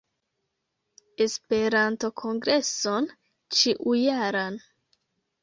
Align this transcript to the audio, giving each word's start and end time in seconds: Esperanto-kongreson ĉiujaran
Esperanto-kongreson 1.25 3.09
ĉiujaran 3.59 4.61